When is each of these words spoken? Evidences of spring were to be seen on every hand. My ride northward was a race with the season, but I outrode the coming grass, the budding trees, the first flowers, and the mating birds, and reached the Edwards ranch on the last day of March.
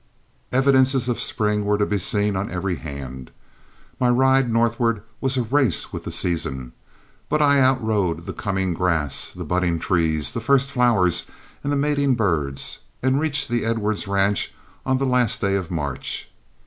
Evidences 0.51 1.07
of 1.07 1.19
spring 1.19 1.63
were 1.63 1.77
to 1.77 1.85
be 1.85 1.99
seen 1.99 2.35
on 2.35 2.49
every 2.49 2.77
hand. 2.77 3.29
My 3.99 4.09
ride 4.09 4.51
northward 4.51 5.03
was 5.19 5.37
a 5.37 5.43
race 5.43 5.93
with 5.93 6.05
the 6.05 6.11
season, 6.11 6.73
but 7.29 7.39
I 7.39 7.59
outrode 7.59 8.25
the 8.25 8.33
coming 8.33 8.73
grass, 8.73 9.29
the 9.29 9.45
budding 9.45 9.77
trees, 9.77 10.33
the 10.33 10.41
first 10.41 10.71
flowers, 10.71 11.27
and 11.63 11.71
the 11.71 11.77
mating 11.77 12.15
birds, 12.15 12.79
and 13.03 13.19
reached 13.19 13.47
the 13.47 13.63
Edwards 13.63 14.07
ranch 14.07 14.55
on 14.87 14.97
the 14.97 15.05
last 15.05 15.39
day 15.39 15.53
of 15.53 15.69
March. 15.69 16.31